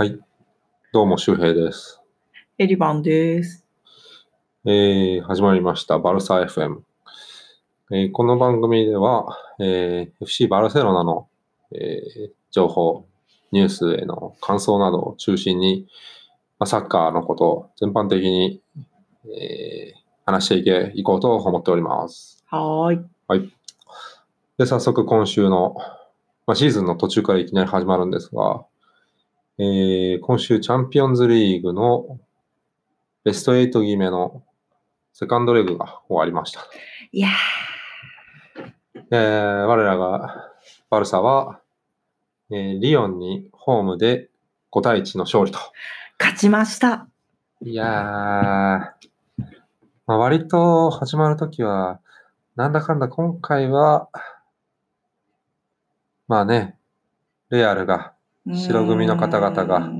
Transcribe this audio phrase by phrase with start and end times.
[0.00, 0.16] はい。
[0.92, 2.00] どうも、周平です。
[2.56, 3.66] エリバンです。
[4.64, 6.82] えー、始まりました、バルサ FM。
[7.90, 11.26] えーこの番組では、えー FC バルセロナの、
[11.72, 13.08] えー情報、
[13.50, 15.88] ニュースへの感想などを中心に、
[16.60, 18.62] まあ、サッカーのことを全般的に、
[19.36, 22.44] えー話していけいこうと思っております。
[22.46, 23.04] はーい。
[23.26, 23.52] はい。
[24.58, 25.74] で、早速今週の、
[26.46, 28.64] まあ、シーズンの途中からいきなり始まるんですが、
[29.60, 32.20] えー今週チャンピオンズリーグの
[33.24, 34.44] ベスト8決めの
[35.12, 36.64] セカンドレグが終わりました。
[37.10, 37.30] いや
[39.10, 40.52] えー我らが
[40.90, 41.60] バルサは、
[42.50, 44.28] えーリヨンにホームで
[44.70, 45.58] 5対1の勝利と。
[45.58, 45.62] ー、
[46.20, 47.08] 勝ちました。
[47.60, 47.88] いやー、
[50.06, 52.00] まあ、割と始まるときは、
[52.54, 54.08] なんだかんだ今回は、
[56.28, 56.78] まあね、
[57.50, 58.12] レアルが
[58.54, 59.90] 白組の方々が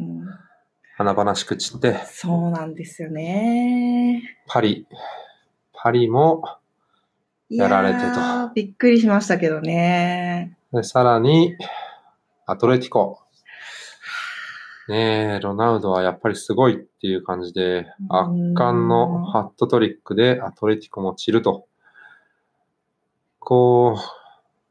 [0.96, 4.22] 華々しく散って、そうなんですよね。
[4.46, 4.86] パリ、
[5.72, 6.42] パリも、
[7.50, 10.58] やられてとびっくりしましたけどね。
[10.72, 11.56] でさらに、
[12.46, 13.20] アトレティコ。
[14.88, 21.66] ねえ、ロナウドはやっぱりすごいっていう感じで、圧巻のハットトリックでアトレティコも散ると。
[23.38, 24.27] こう、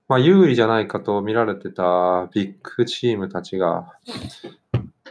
[0.07, 3.93] まあ有利じゃないかと見られてたビッグチームたちが、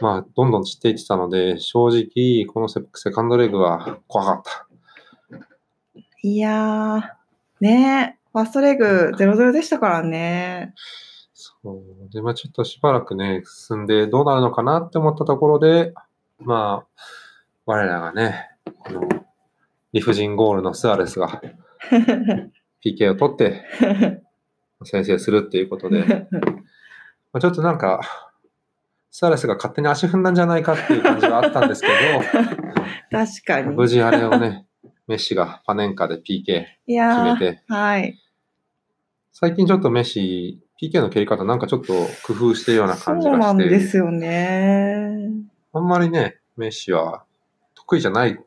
[0.01, 4.67] まあどんどん散っていってたので、正直このセセカンドレグは怖かった。
[6.23, 7.01] いやー、
[7.61, 10.73] ねファーストレグ0-0でしたからね。
[11.33, 12.13] そう。
[12.13, 15.93] で、まあちょっとしばらくね、進んでどうなるのかなって思ったところで、
[16.39, 17.01] まあ、
[17.65, 19.01] 我らがね、この
[19.93, 21.41] 理不尽ゴールのスアレスが
[22.85, 23.63] PK を取って
[24.85, 26.27] 先制するっていうことで、
[27.33, 28.01] まあ、ちょっとなんか、
[29.09, 31.87] スアレスが勝手に足踏んだんじゃないかっていう感じがあったんですけ
[33.11, 33.75] 確かど、に。
[33.75, 34.67] 無事あれをね、
[35.07, 38.19] メッシがパネンカで PK い決めて、はい。
[39.31, 41.93] 最近ちょっとメッシ、PK の蹴り方なんかちょっと
[42.25, 45.29] 工夫してるような感じそうなんがして、ですよね。
[45.73, 47.23] あんまりね、メッシは
[47.75, 48.43] 得意じゃないよ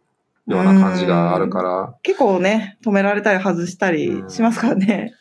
[0.46, 5.12] うな感じがあるから、結構ね、止められたり外したりしますからね。
[5.12, 5.16] だ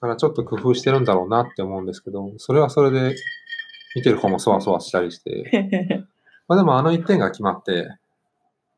[0.00, 3.16] からちょっと工夫してるんだろうなって思うんですけど、それはそれで
[3.94, 6.06] 見てる方もそわそわしたりして、
[6.48, 7.88] まあでもあの1点が決まって、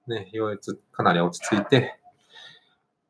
[0.08, 1.98] ね、ようやくかなり落ち着いて、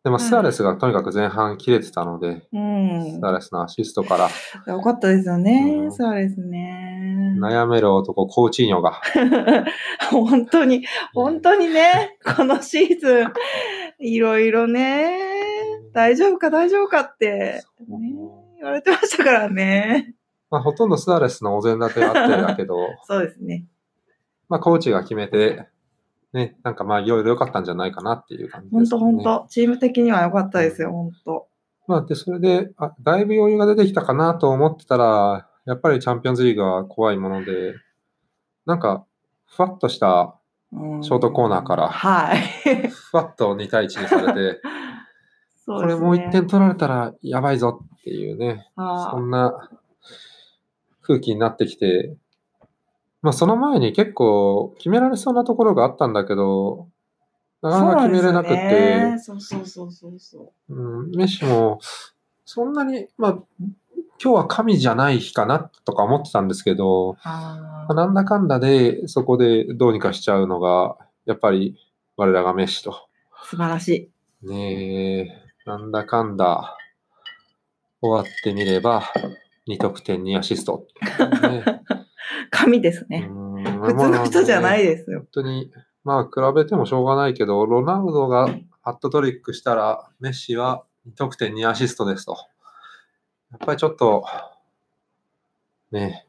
[0.04, 3.24] でもスアレスがとにかく前半切れてたので、うんス。
[3.24, 4.28] アレスのアシストか
[4.66, 5.84] らよかったですよね。
[5.84, 7.36] うんそうですね。
[7.38, 9.00] 悩める男コーチーニョが、
[10.10, 10.84] 本当に、
[11.14, 13.32] 本当にね、このシーズン、
[14.00, 15.31] いろいろね、
[15.92, 18.14] 大丈夫か大丈夫かって、ね、
[18.56, 20.14] 言われてましたからね。
[20.50, 23.66] まあほとんどスアレスのお膳立てあってだけど、 そうですね。
[24.48, 25.68] まあコーチが決めて、
[26.32, 29.00] ね、なんかまあいろいろ良かったんじゃないかなっていう感じで本すかね。
[29.00, 31.46] 当本当チーム的には良かったですよ、本当
[31.86, 37.74] まあ、で、それで、あ、だいぶ余裕が出てきたかなと思ってたら、やっぱりチャンピオンズリーグは怖いもので、
[38.66, 39.04] なんか、
[39.46, 40.36] ふわっとした、
[40.72, 42.38] うんショートコーナーからはい。
[42.88, 44.62] ふわっと2対1にされて、
[45.64, 49.70] そうこれもう1点取られたらやばいぞっていうね、あそんな
[51.02, 52.16] 空気になってきて、
[53.22, 56.88] まあその前に結構決められそうなところがあったんだけど、
[57.62, 60.74] なかなか決めれなくて、そうそうそうそうそう。
[60.74, 61.06] う。
[61.06, 61.78] ん、メッシも、
[62.44, 63.38] そんなに、まあ、
[64.20, 71.76] 今日は神じゃない日かなとか思ってたんですけど、あまあなんだかんだでそこでどうにかしちゃうのが、やっぱり
[72.16, 72.90] 我らがメッシと。
[72.90, 72.94] ー
[73.44, 74.10] 素晴らし
[74.42, 74.48] い。
[74.48, 76.76] ねえ、なんだかんだ
[78.00, 79.04] 終わってみれば、
[79.68, 80.86] 2得点2アシスト。
[81.42, 81.82] ね
[82.50, 83.28] 神ですね。
[83.30, 83.52] うん
[83.82, 85.20] 普通の人じゃないですよ。
[85.20, 85.72] 本当に、
[86.04, 88.48] まあ、比べてもしょうがないけど、ロナウドが
[88.80, 92.36] ハットトリックしたら、メッシは2得点2アシストですと。
[93.50, 94.24] やっぱりちょっと、
[95.90, 96.26] ね、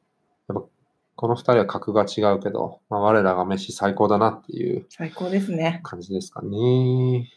[0.47, 0.67] やっぱ
[1.15, 5.79] この2人は格が違うけど、まあ、我らがメッシ最高だなっていう最高ですね。
[5.83, 7.29] 感じですかね。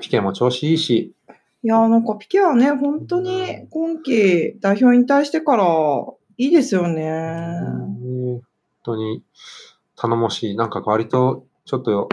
[0.00, 1.14] ピケも調子いいし、
[1.62, 5.64] いやーなんかピケはね、本当に今季代表引退してから
[6.36, 7.58] いいですよね。
[7.60, 8.42] 本
[8.84, 9.24] 当に
[9.96, 10.56] 頼もしい。
[10.56, 12.08] なんか割とちょっと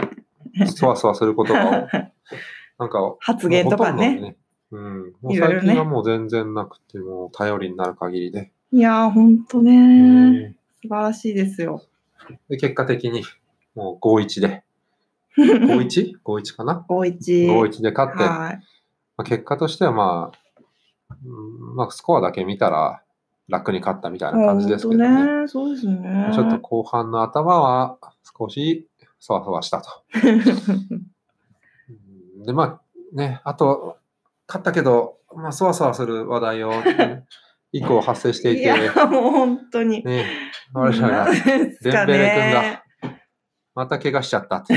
[0.74, 1.88] そわそわすることが、
[2.78, 4.08] なんか発言とかね。
[4.10, 4.36] もうほとんどね。
[4.72, 5.12] うん。
[5.22, 8.50] もう最近はもう全然なくて、もう頼りになる限りで。
[8.72, 11.82] いやー本当ね、ね素晴らしいですよ。
[12.48, 13.22] で、結果的に、
[13.74, 14.64] もう5-1で。
[15.38, 17.48] 5-1?5-1 かな？5-1。
[17.48, 18.60] ?5-1 で勝って、はい。
[19.16, 20.38] まあ、結果としてはまあ、
[21.24, 23.02] うんまあ、スコアだけ見たら、
[23.48, 25.42] 楽に勝ったみたいな感じですけどね。
[25.42, 25.48] ね。
[25.48, 26.30] そうですね。
[26.34, 27.98] ちょっと後半の頭は
[28.38, 28.88] 少し
[29.20, 29.88] そわそわしたと。
[30.14, 30.18] う
[32.42, 32.80] んで、まあ
[33.12, 33.98] ね、あと、
[34.48, 36.72] 勝ったけど、まあ、そわそわする話題を
[37.72, 40.04] 以降発生していて、いや、もう本当に。
[40.04, 40.26] ね、
[40.72, 41.36] 我らがデン
[41.80, 42.36] ベレね。
[42.36, 42.82] 君が
[43.74, 44.74] また怪我しちゃったって。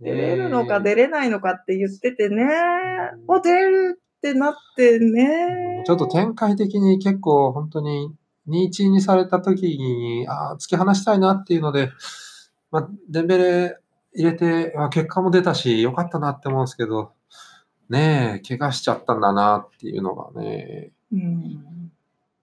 [0.00, 2.44] 出れるのかね出れないのかって言っててね。
[3.26, 5.82] お、出れるってなってね。
[5.86, 8.14] ちょっと展開的に結構本当に
[8.48, 11.90] 2-1にされた時に、ああ、突き放したいなっていうので、
[12.70, 13.78] まあ、デンベレ
[14.14, 17.12] 入れて、あ結果も出たし、良かったなって思うんですけど、
[17.88, 21.90] ねえ、怪我しちゃったんだなっていうのがね、うん。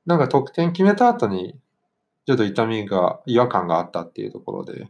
[0.05, 1.55] なんか得点決めた後に、
[2.25, 4.89] ちょっと痛みが、違和感があったっていうところで、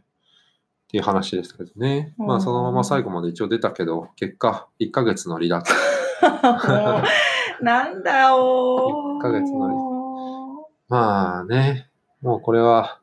[0.88, 2.14] っていう話ですけどね。
[2.16, 5.70] まあそのまま最後まで一応出たけど、結果、1ヶ月の離脱。
[7.60, 11.90] なんだよ一ヶ月のまあね、
[12.22, 13.00] もうこれは、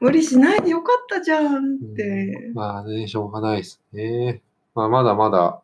[0.00, 2.50] 無理しないでよかったじゃんって。
[2.54, 4.42] まあね、しょうがないですね。
[4.74, 5.60] まあまだまだ、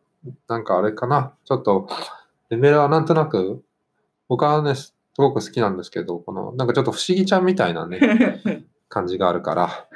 [0.47, 1.33] なんかあれかな。
[1.43, 1.89] ちょっと、
[2.49, 3.61] レベルはなんとなく、
[4.29, 7.99] 僕はね、すごく好きなんですけど、この、なんかちょっと不思議ちゃんみたいなね、
[8.87, 9.87] 感じがあるから、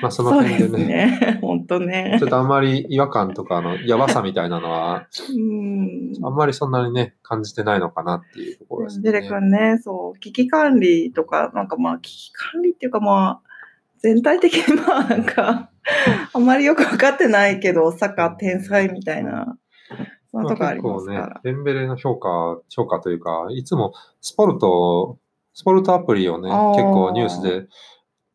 [0.00, 1.38] まあその辺ですね、ね。
[1.42, 2.26] 本当ねちょ。
[2.26, 6.12] っとあんまり違和感とか、あの、やばさみたいなのは、うん。
[6.24, 9.10] あんまりそんなにね、感じてないのかなっていうところですね。
[9.10, 13.52] デレ君ね、そう、危機管理とか、なんかまあ、危機管理っていうかまあ、
[14.02, 15.70] 全体的にまあなんか、
[16.34, 19.56] あんまりよくわかってないけど、サッカー天才みたいな、
[20.30, 25.18] そんなとこありますかまあ結構ねら。、デンベレの評価、評価というか、いつもスポルト、
[25.54, 27.66] スポルトアプリをね、結構ニュースで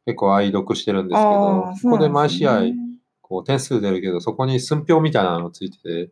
[0.07, 2.61] 結構愛読してるんですけど、あーそこで毎試合、
[3.21, 6.11] こう点数出るけど、そこに寸評みたいなのがついてて、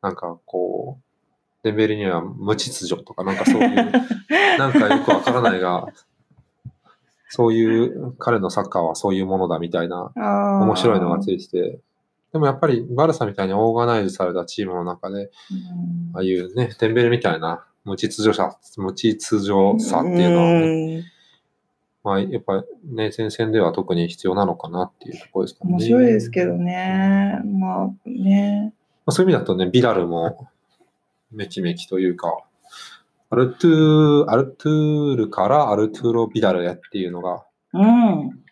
[0.00, 1.02] なんかこう、
[1.64, 3.66] デンベレには無秩序とか、なんかそういう、
[4.58, 5.88] なんかよくわからないが、
[7.30, 11.80] そういう、彼のサッカーはそういうものだみたいな面白いのがついてて、
[12.32, 15.30] でもやっぱりバルサみたいにオーガナイズされたチームの中で、うん。
[16.14, 21.11] ああいうね、デンベレみたいな無秩序さ、無秩序さっていうのはね、うん
[22.04, 25.70] まあやっぱね、前線では特に必要なのかなっていうところですかね。
[25.72, 27.40] 面白いですけどね。
[27.44, 28.74] まあね。
[29.04, 30.48] まあ、そういう意味だとね、ビダルも
[31.30, 32.42] めきめきというか、
[33.30, 38.42] アルトゥー、アルトゥールからアルトゥーロ・ビダルへっていうのが、うん。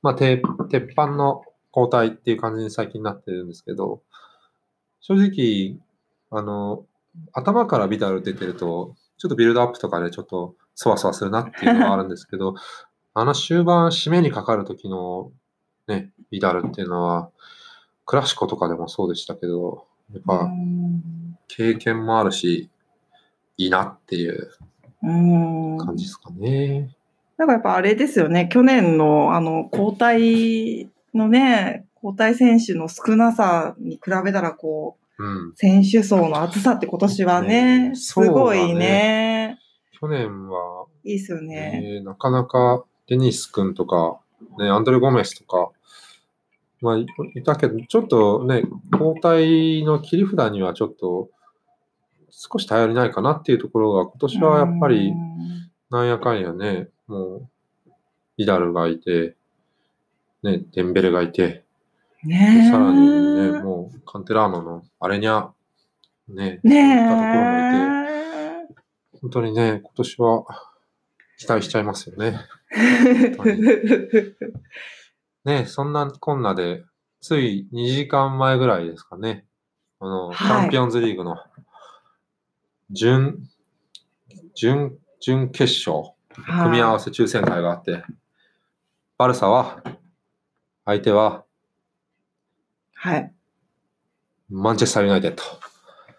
[0.00, 0.40] まあ、て
[0.70, 1.42] 鉄板の
[1.74, 4.02] 交代っていう感じに最近なってるんですけど、
[5.00, 5.76] 正直、
[6.30, 6.84] あの、
[7.32, 12.54] 頭からビダル出てると、ちょっとビルドアップとかでちょっとそわそわするなっていうのはあるんですけど、
[13.14, 15.32] あの終盤締めにかかる時の
[15.86, 17.30] ね、ビダルっていうのは、
[18.06, 21.02] クラシコとかでもそうでしたけど、やっぱ、うん
[21.54, 22.70] 経験もあるし、
[23.58, 24.50] いいなっていう
[25.02, 25.78] うん。
[25.78, 26.96] 感じですかね。
[27.36, 35.52] なんかやっぱあれですよね、去年のあの交代のね、交代選手の少なさに比べたら、こう、うん。
[35.56, 39.58] 選手層の厚さって今年はね、ねすごいね。
[40.00, 41.80] 去年はいいですよね。
[41.82, 44.20] ね、なかなかデニス君とか、
[44.58, 45.70] ね、アンドレ・ゴメスとか、
[46.80, 47.06] まあ、い
[47.36, 51.30] いたけど、ちょっとね、交代の切り札にはちょっと
[52.30, 55.32] 少し頼りないかなっていうところが、今年はやっぱりうん
[55.92, 57.48] なんやかんやね、もう、
[58.38, 59.36] ビダルがいて、
[60.42, 61.64] ね、デンベレがいて、
[62.24, 65.50] ねえさらにね、もうカンテラーノのアレニャ、
[66.28, 69.18] ね、ねったところもいて、え。
[69.20, 70.44] 本当にね、今年は
[71.36, 72.38] 期待しちゃいますよね。
[75.44, 76.84] ね、そんなこんなで、
[77.20, 79.46] つい2時間前ぐらいですかね、
[80.00, 81.36] あの、はいチャンピオンズリーグの
[82.90, 83.48] 準、
[84.54, 86.14] 準、準決勝、
[86.62, 88.04] 組み合わせ抽選会があって、
[89.18, 89.82] バルサは、
[90.84, 91.44] 相手は
[92.94, 93.32] はい。
[94.48, 95.42] マンチェスターユナイテッド。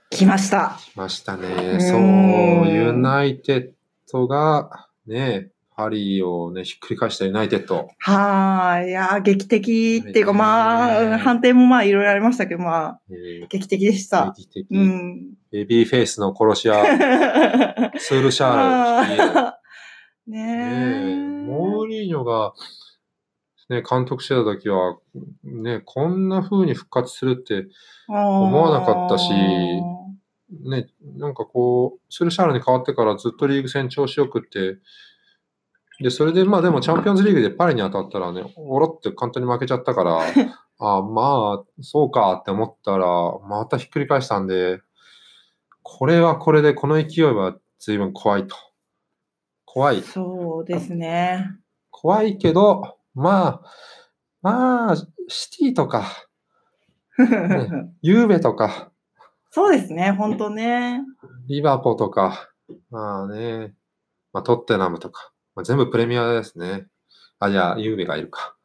[0.10, 0.77] 来ました。
[0.79, 1.77] 来ましたうね。
[1.77, 3.72] んそう、ユナイテッ
[4.12, 7.89] ドが、ね、パリをね、ひっくり返したユナイテッド。
[8.00, 8.89] はーい。
[8.89, 14.34] いやー、劇的っていうか、ねまあ、判定もまあ、いろいろありましたけど、まあ、えー劇的でした。
[14.38, 15.34] 劇的うん。
[15.51, 16.84] ベビーフェイスの殺し屋、
[17.98, 19.36] スールシャー
[20.27, 21.48] ルねねえ、え。
[21.48, 22.53] モーリーニョが、
[23.70, 24.98] ね、監督してた時は、
[25.44, 27.68] ね、こんな風に復活するって、
[28.08, 29.32] 思わなかったし
[30.62, 30.88] ね、
[31.18, 34.77] なんかこう、スールシャールに変わってからずっとリーグ戦調子よくって、
[36.00, 40.19] で、それでまあでもチャンピオンズリーグでパリに当たったらね、おろって簡単に負けちゃったから、
[40.79, 43.05] あまあ、そうかって思ったら、
[43.47, 44.81] またひっくり返したんで、
[45.81, 48.55] これはこれでこの勢いは随分怖いと。
[49.65, 50.01] 怖い。
[50.01, 51.50] そうですね。
[51.91, 53.62] 怖いけど、まあ、
[54.41, 54.95] まあ、
[55.27, 56.05] シティとか、
[58.01, 58.91] ユーベとか、
[59.51, 61.01] そうですね、本当ね。
[61.47, 62.50] リバポとか、
[62.89, 63.75] まあね、
[64.31, 66.88] まあ、トッテナムとか、まあ、全部プレミアですね。
[67.39, 68.55] あ、じゃあ、ユーベがいるか。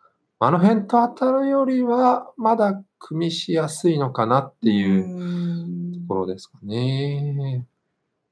[0.41, 7.67] あの辺と当たるよりは、まだ組みしやすいのかなっていうところですかね。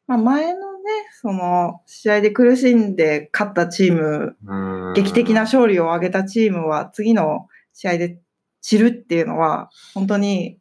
[0.07, 8.19] まあ、前のね、その、試合で苦しんで勝ったチーム、うん劇的な勝利を挙げたチームは、次の試合で
[8.63, 10.59] 散るっていうのは、本当に、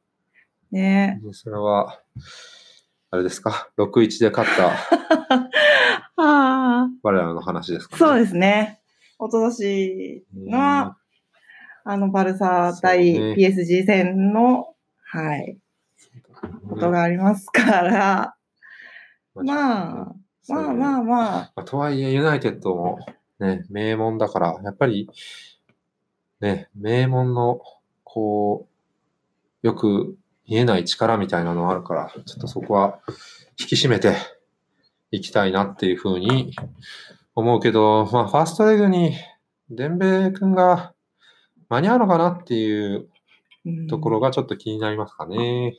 [0.71, 1.21] ね。
[1.31, 1.99] それは、
[3.11, 5.49] あれですか ?6-1 で勝った
[6.17, 7.99] ああ、我らの話ですかね。
[7.99, 8.79] そうですね。
[9.19, 10.95] おととしの、
[11.87, 15.57] あの、バルサ対 PSG 戦の、はい、
[16.69, 18.35] ことがありますから、
[19.35, 20.15] まあ、
[20.47, 22.99] まあまあまあ、まあ、とはいえ、ユナイテッドも
[23.39, 25.09] ね、名門だから、やっぱり、
[26.39, 27.61] ね、名門の、
[28.03, 28.67] こ
[29.63, 30.17] う、よく
[30.47, 32.99] 見えない力みたいなのあるから、ちょっとそこは
[33.59, 34.15] 引き締めて
[35.15, 36.55] いきたいなっていうふうに
[37.35, 39.15] 思うけど、まあ、ファーストレグに
[39.69, 40.93] デンベ君が
[41.69, 43.07] 間に合うのかなっていう
[43.65, 45.75] うんところがちょっと気になりますかね。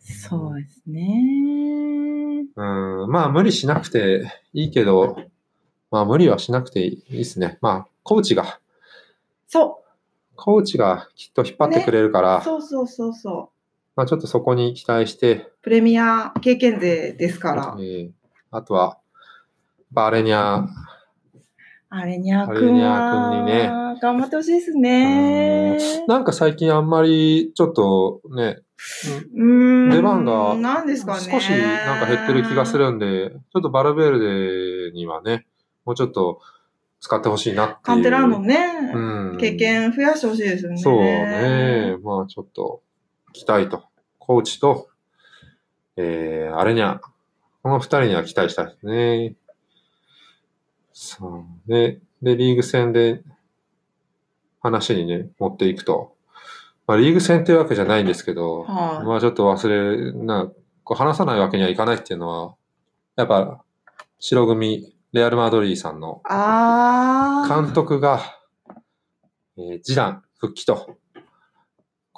[0.00, 2.44] そうですね。
[2.56, 2.62] う
[3.06, 5.16] ん、まあ無理しなくていいけど、
[5.90, 7.58] まあ無理はしなくていいですね。
[7.60, 8.60] まあコーチが、
[9.48, 9.82] そ
[10.34, 13.55] コーチがきっと引っ張ってくれるから、う、そうそうそうそう。
[13.96, 17.82] まあちょっとそこに期待して、プレミア経験勢ですからえ。
[17.82, 18.10] ー
[18.50, 18.98] あとは、
[19.90, 20.66] バーレニャ、
[21.88, 25.78] アレニャ君にね頑張ってほしいですね。
[26.06, 28.58] なんか最近あんまりちょっとね、
[29.34, 29.90] うーん。
[29.90, 31.20] 出番がなんですかね。
[31.20, 35.46] 少しなんか減ってる気がするんで、ちょっとバルベルデにはね、
[35.86, 36.40] もうちょっと
[37.00, 37.80] 使ってほしいなっていう。
[37.82, 38.56] カンテラーノね、
[38.94, 38.98] う
[39.34, 40.76] ん経験増やしてほしいですよね。
[40.76, 41.96] そうね。
[42.02, 42.82] まあちょっと
[43.36, 43.84] 期待と。
[44.18, 44.88] コーチと、
[45.96, 47.00] えー、あれにゃ、
[47.62, 49.34] この二人には期待したいですね。
[50.94, 51.70] そう。
[51.70, 53.22] で、で、リーグ戦で
[54.60, 56.16] 話にね、持っていくと。
[56.86, 60.50] まあリーグ戦っていうわけじゃないんですけど、はいまあちょっと忘れ、な、
[60.82, 62.54] こう話さないわけにはいかないっていうのは、
[63.16, 63.62] やっぱ
[64.18, 66.22] 白組、レアル・マドリーさんの。
[67.48, 68.22] 監督が、
[69.58, 70.96] えー、ジダン復帰と。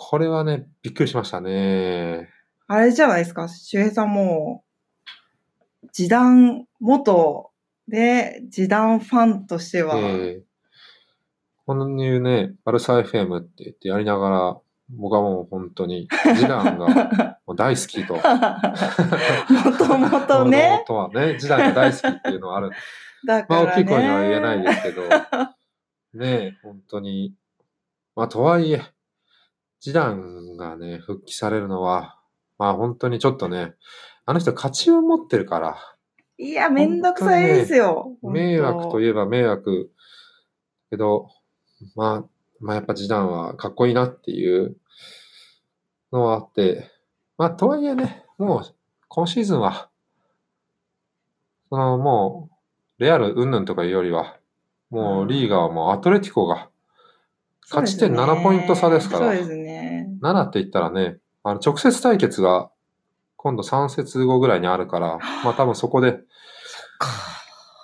[0.00, 2.28] これはね、びっくりしましたね。
[2.68, 4.62] あれじゃないですか、周平さんも、
[5.92, 7.50] 時短元
[7.88, 10.42] で、時短ファンとしては、えー、
[11.66, 16.86] このいうね、バルサ FM って言ってやりながら、僕はもう本当に、ジダンが
[17.44, 18.14] もう大好きと。
[18.14, 18.20] も
[19.76, 22.70] ともとね、元々はね、ジダンが大好きっていうのはある。
[23.26, 23.72] だまあからね。
[23.72, 25.02] 大きい声には言えないですけど、
[26.14, 27.34] ね、本当に。
[28.14, 28.82] まあとはいえ、
[29.80, 32.18] ジダンがね、復帰されるのは、
[32.58, 33.74] まあ本当にちょっとね、
[34.26, 35.76] あの人勝ちを持ってるから、
[36.38, 38.16] いや、めんどくさいですよ。
[38.22, 39.90] 迷惑といいえば迷惑。
[40.90, 41.28] けど、
[41.96, 42.24] まあ、
[42.60, 44.76] まあやっぱジダンはかっこいいなっていう
[46.12, 46.90] のはあって、
[47.36, 48.74] まあとはいえね、もう
[49.08, 49.90] 今シーズンは、
[51.70, 52.50] そのも
[52.98, 54.38] う、レアル云々とかいうよりは、
[54.90, 56.70] もうリーガはもうアトレティコが、
[57.70, 59.26] 勝ち点7ポイント差ですから。
[59.26, 60.08] そうですね。
[60.22, 62.70] 7って言ったらね、あの直接対決が
[63.36, 66.18] 今度3節後ぐらいにあるから、まあ多分そこで、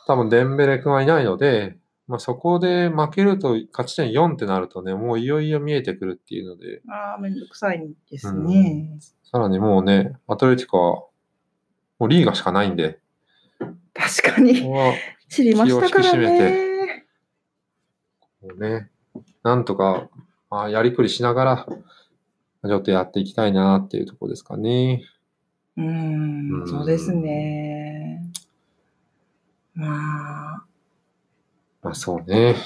[0.07, 8.99] 多分デンベレ君はいないので、まあそこで負けると勝ち点4ってなるとね、もういよいよ見えてくるっていうので、ああ、めんどくさいですね。
[9.31, 10.97] さらにもうね、アトレティコは
[11.99, 13.01] もうリーガしかないんで、
[13.95, 14.55] 確かに。
[15.29, 17.05] 知りましたからね。
[18.41, 18.91] こうね、
[19.43, 20.09] なんとか、
[20.51, 21.67] まあ、やりくりしながら、
[22.67, 25.05] ちょっとやっていきたいなっていうところですかね。
[25.77, 26.69] うーんう、ん。
[26.69, 28.31] そうですね。
[29.75, 30.65] まあ、
[31.83, 32.57] まあそうね。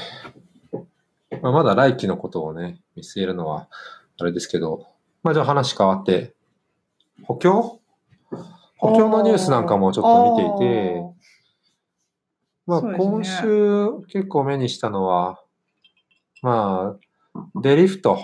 [1.43, 3.69] まあ、まだ来季のことをね、見据えるのは
[4.19, 4.87] あれですけど、
[5.23, 6.35] まあじゃあ話変わって、
[7.25, 7.81] 補強？
[8.77, 11.03] 補強のニュースなんかもちょっと見ていて、
[12.67, 15.41] まあ今週結構目にしたのは、
[16.43, 16.97] ま
[17.35, 18.19] あ、デリフト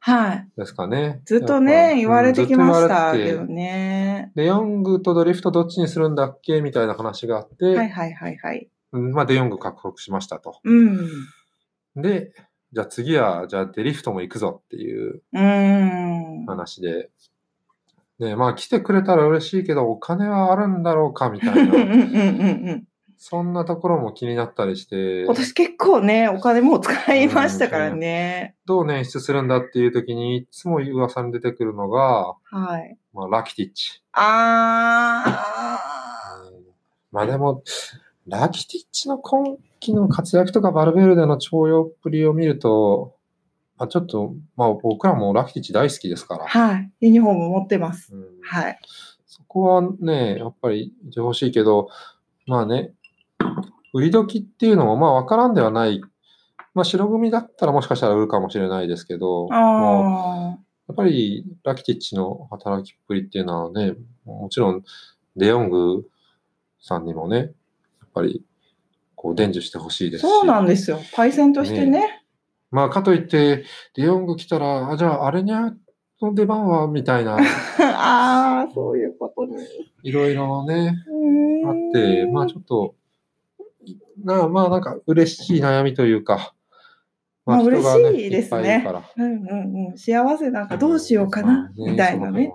[0.00, 0.48] はい。
[0.56, 1.22] ですかね。
[1.24, 4.32] ずっとやね、ぱ言われてきましたけどね。
[4.34, 8.68] デヨングとドリフトどっちにするんだっけみたいな話があって、はいはいはいはい。
[8.92, 10.60] うんまあデヨング獲得しましたと。
[10.62, 11.08] うん。
[11.96, 12.32] で、
[12.72, 16.44] じゃあ次は、じゃあデリフトも行くぞっていううーん。
[16.46, 17.08] 話で、
[18.18, 22.84] ね、まあ来てくれたら嬉しいけど、お金はあるんだろうかみたいうんうんなうんうん
[23.16, 28.56] そんなところも気になったりして、今年結構ね、お金もう使いましたからね。
[28.66, 32.96] どう捻出するんだっていう時に、いつも噂に出てくるのが、はい。
[33.12, 34.02] まあ、ラキティッチ。
[34.12, 35.24] あ
[37.12, 37.62] まあでも、
[38.26, 43.14] ラキティッチの今季の活躍とかバルベルデの徴用っぷりを見ると、
[43.76, 46.48] まあ、ちょっと、まあ僕らもラキティッチ大好きですからー。
[46.48, 46.90] はい。
[47.00, 48.14] ユニフォーム持ってます。
[48.14, 48.78] うんはい。
[49.26, 51.88] そこはね、やっぱりいてほしいけど、
[52.46, 52.92] まあね、
[53.94, 56.02] 売り時っていうのもまあわからんではない。
[56.74, 60.58] まあ白組だったらもしかしたら売るかもしれないですけど、もうあ
[60.88, 64.82] やっぱりラキティッチの働きっぷりっていうのはね、もちろん
[65.36, 66.04] デヨング
[66.80, 67.48] さんにもね、やっ
[68.12, 68.44] ぱり
[69.14, 70.10] こう伝授してほしいあ。
[70.10, 70.22] ですし。
[70.28, 71.00] そうなんですよ。
[71.14, 72.24] パイセンとしてね。
[72.72, 75.72] まあかといって、デヨング来たら、あじゃあアレニャ
[76.20, 77.38] の出番はみたいな、
[77.78, 79.56] ああ、そういうことに。
[80.02, 80.92] いろいろね、
[81.64, 82.96] あって、まあちょっと、
[84.22, 86.54] なまあなんか嬉しい悩みというか、
[87.46, 88.84] まあ人が嬉しいですね。
[89.16, 89.98] うんうんうん。
[89.98, 92.52] 幸せなんかどうしようかな、まあみたいなね。。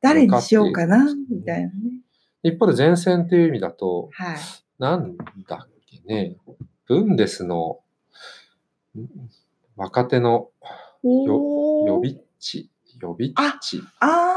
[0.00, 1.72] 誰にしようかなみたいなね。
[2.42, 4.36] 一方で前線っていう意味だと、はい。
[4.78, 6.36] なんだっけね、
[6.86, 7.80] ブンデスの
[8.96, 9.06] ん
[9.76, 10.50] 若手の
[11.02, 12.70] おーヨビッチ、
[13.00, 14.36] ヨビッチ、ああ、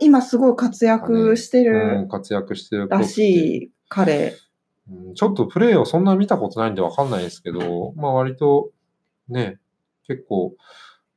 [0.00, 4.34] 今すごい活躍してうるん、活躍してるらしい彼。
[4.90, 8.70] うんちょっとプレーをそんな見たことないんでわかんないですけど、まあ割と
[9.28, 9.58] ね、
[10.06, 10.54] 結構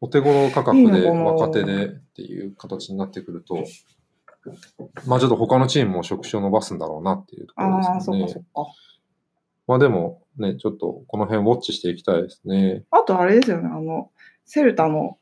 [0.01, 3.63] お手頃価格で若手でっていう形になってくると、
[5.05, 8.43] まあちょっと他のチームも職種を伸ばすんだろうなっていうところああ、ですよねそっかそっ。
[8.65, 8.71] か。
[9.67, 12.85] まあでもね、ちょっとこの辺ウォッチしていきたいですね。
[12.89, 14.09] あとあれですよね、あの、
[14.45, 15.17] セルタの、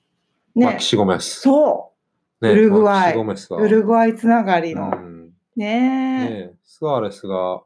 [0.55, 1.41] まあ、ねキ、シゴメス。
[1.41, 1.91] そ
[2.39, 3.15] ねウルグアイ。
[3.15, 4.91] ウルグアイつながりの。
[4.95, 5.17] うん
[5.57, 6.29] ねえ。
[6.47, 7.63] ねスアレスが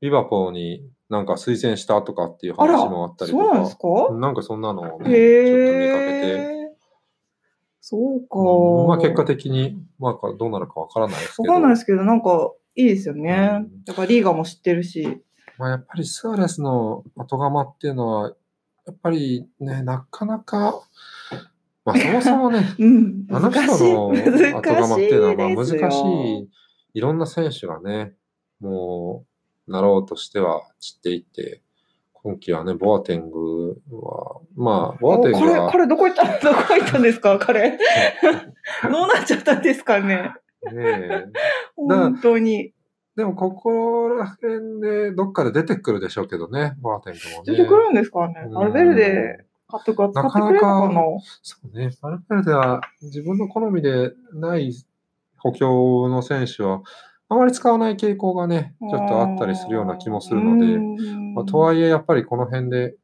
[0.00, 6.58] リバポーになんか推薦したとかっていう話もあったりとそうなんですか、かなんかそんなのをね、ちょっと見かけて。
[7.80, 8.86] そうか。
[8.86, 13.30] まあ結果的に、まあどうなるかわからないですけど、わかんないですけど、なんかいいですよね。
[13.30, 13.34] う
[13.64, 15.22] んやっぱリーガも知ってるし。
[15.56, 18.28] まあやっぱりスアレスの後釜っていうのは、
[18.86, 20.80] やっぱりね、なかなか、
[21.84, 23.26] まあそもそもね、 うん。
[23.30, 23.62] あの人。
[23.62, 26.02] の後釜っていうのはまあ難し
[26.44, 26.50] い、
[26.92, 28.12] いろんな選手がね、
[28.60, 29.27] もう、
[29.68, 31.62] なろうとしては散っていって、
[32.12, 37.78] 今季はね、ボアテングは、まあ、ボアテングお彼、は、彼どこ行った どこ行ったんですか彼。
[38.82, 40.34] どうなっちゃったんですかね。
[40.64, 41.26] ねえ、
[41.76, 42.72] 本当に。
[43.16, 47.56] でもここら辺でどっかで出てくるでしょうけどね、ボアテングもね。
[47.56, 48.34] 出てくるんですかね。
[48.48, 48.58] うん。
[48.58, 51.00] アルベルデ監督は使ってくれるのかな。
[51.42, 54.72] そうね、アルベルデは自分の好みでない
[55.36, 56.82] 補強の選手は、
[57.30, 60.78] あまり使わない傾向がね、ちょっとあったりするような気もするので、で
[61.34, 62.94] まあ、とはいえやっぱりこの辺で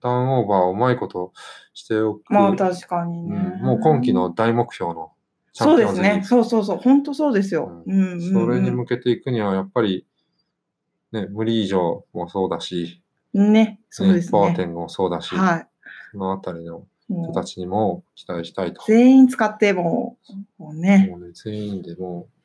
[0.00, 1.32] ターンオーバーをうまいこと
[1.72, 2.22] しておく。
[2.28, 3.36] まあ確かにうね。
[3.36, 5.12] んもう今季の大目標の
[5.52, 6.28] チャそうンピオンズリーグですね。
[6.28, 6.78] そうそうそう。
[6.78, 7.82] 本当そうですよ。
[7.86, 10.06] うんうんうんそれに向けていくにはやっぱり、
[11.12, 13.80] ね、無理以上もそうだし、ね。
[13.88, 14.32] そうですね。
[14.32, 15.68] パワーテングもそうだし、はい。
[16.10, 18.82] そのあたりの人たちにも期待したいと。
[18.86, 20.18] 全員使っても
[20.58, 21.08] う、もうね。
[21.10, 22.41] もうね、全員でもう、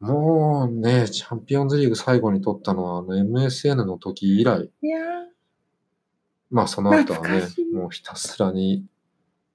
[0.00, 5.00] もうね、チャンピオンズリーグ最後に取ったのは、あの MSN の時以来、いや
[6.50, 8.84] まあその後はねもうひたすらに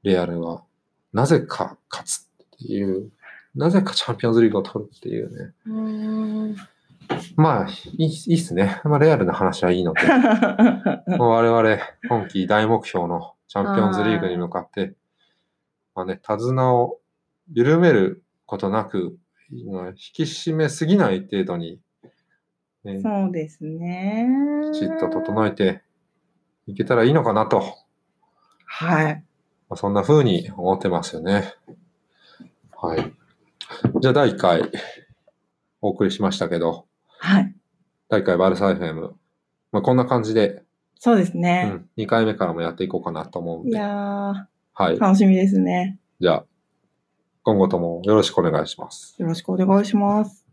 [0.04, 0.63] レアルは、
[1.13, 3.12] なぜか勝つっていう、
[3.56, 5.54] なぜかチャンピオンズリーグを取るっていうね。
[5.67, 6.56] ーう
[7.36, 8.82] まあ、いいいいっすね。
[8.84, 10.01] まあレアルの話はいいので、
[11.17, 11.77] もう我々
[12.08, 14.95] 今季大目標のチャンピオンズリーグに向かって、
[15.93, 16.99] まあね、手綱を
[17.51, 19.12] 緩めることなく、まあ
[19.54, 21.80] 引き締めすぎない程度に、
[22.84, 24.28] ね、そうですね。
[24.74, 25.82] きちっと整えて
[26.68, 29.24] いけたらいいのかなと、まはい。
[29.70, 31.54] あ、そんな風に思ってますよね。
[32.76, 33.14] はい。
[34.02, 34.72] じゃあ第1回
[35.82, 36.86] お送りしましたけど、
[37.20, 37.56] はい。
[38.10, 39.12] 第1回バルサ FM、
[39.72, 40.64] まあ、こんな感じで、
[41.00, 41.64] そうですうね。
[41.66, 45.00] ん、2回目からもやっていこうかなと思うんで、いやはいー、。
[45.00, 46.00] 楽しみですね。
[46.20, 46.46] じゃあ、
[47.43, 49.15] 今後ともよろしくお願いします。
[49.17, 50.51] よろしくお願いします。